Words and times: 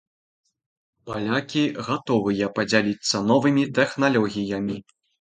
Палякі 1.09 1.61
гатовыя 1.89 2.51
падзяліцца 2.57 3.25
новымі 3.31 3.71
тэхналогіямі. 3.81 4.85